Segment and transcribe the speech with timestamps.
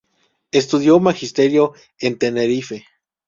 [0.51, 2.85] Estudió Magisterio en Tenerife.